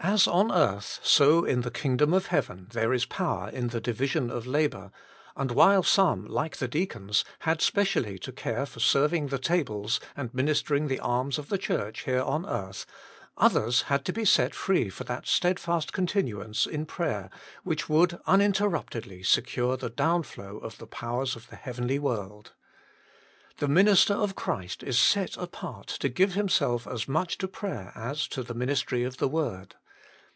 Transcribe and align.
As 0.00 0.26
on 0.28 0.50
earth, 0.52 1.00
so 1.02 1.44
in 1.44 1.60
the 1.62 1.70
kingdom 1.72 2.14
of 2.14 2.26
heaven, 2.28 2.68
there 2.70 2.92
is 2.94 3.04
power 3.04 3.50
in 3.50 3.68
the 3.68 3.80
division 3.80 4.30
of 4.30 4.46
labour; 4.46 4.90
and 5.36 5.50
while 5.50 5.82
some, 5.82 6.24
like 6.24 6.56
the 6.58 6.68
deacons, 6.68 7.24
had 7.40 7.60
specially 7.60 8.16
to 8.20 8.32
care 8.32 8.64
for 8.64 8.78
serving 8.80 9.26
the 9.26 9.40
tables 9.40 10.00
and 10.16 10.32
minister 10.32 10.74
ing 10.74 10.86
the 10.86 11.00
alms 11.00 11.36
of 11.36 11.48
the 11.50 11.58
Church 11.58 12.04
here 12.04 12.22
on 12.22 12.46
earth, 12.46 12.86
others 13.36 13.82
had 13.82 14.04
to 14.06 14.12
be 14.12 14.24
set 14.24 14.54
free 14.54 14.88
for 14.88 15.02
that 15.04 15.26
steadfast 15.26 15.92
continuance 15.92 16.64
in 16.64 16.86
25 16.86 16.88
prayer 16.88 17.30
which 17.64 17.88
would 17.90 18.18
uninterruptedly 18.26 19.22
secure 19.24 19.76
the 19.76 19.90
downflow 19.90 20.62
of 20.62 20.78
the 20.78 20.86
powers 20.86 21.34
of 21.36 21.48
the 21.48 21.56
heavenly 21.56 21.98
world. 21.98 22.52
The 23.58 23.68
minister 23.68 24.14
of 24.14 24.36
Christ 24.36 24.82
is 24.84 24.98
set 24.98 25.36
apart 25.36 25.88
to 25.88 26.08
give 26.08 26.32
himself 26.34 26.86
as 26.86 27.08
much 27.08 27.36
to 27.38 27.48
prayer 27.48 27.92
as 27.96 28.26
to 28.28 28.42
the 28.44 28.54
ministry 28.54 29.02
of 29.02 29.18
the 29.18 29.28
word. 29.28 29.74